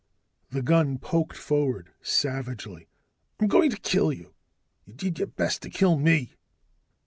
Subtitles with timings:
[0.49, 2.87] The gun poked forward, savagely.
[3.39, 4.33] "I'm going to kill you.
[4.83, 6.33] You did your best to kill me."